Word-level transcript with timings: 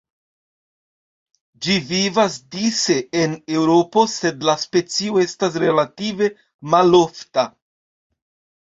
Ĝi 1.65 1.75
vivas 1.89 2.39
dise 2.57 2.97
en 3.25 3.35
Eŭropo, 3.59 4.07
sed 4.15 4.49
la 4.51 4.59
specio 4.65 5.23
estas 5.29 5.61
relative 5.69 6.35
malofta. 6.75 7.47